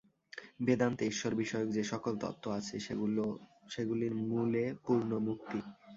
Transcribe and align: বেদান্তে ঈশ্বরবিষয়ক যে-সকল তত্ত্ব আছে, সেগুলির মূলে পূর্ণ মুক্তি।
বেদান্তে 0.59 1.03
ঈশ্বরবিষয়ক 1.05 1.67
যে-সকল 1.69 2.13
তত্ত্ব 2.17 2.45
আছে, 2.51 2.75
সেগুলির 3.71 4.13
মূলে 4.23 4.63
পূর্ণ 4.85 5.11
মুক্তি। 5.27 5.59